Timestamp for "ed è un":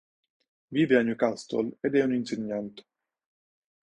1.79-2.15